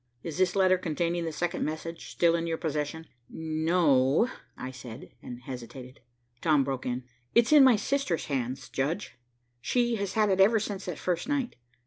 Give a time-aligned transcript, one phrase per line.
[0.23, 4.27] Is this letter containing the second message still in your possession?" "No,"
[4.57, 5.99] I said, and hesitated.
[6.41, 7.03] Tom broke in.
[7.35, 9.19] "It's in my sister's hands, judge.
[9.61, 11.55] She has had it ever since that first night.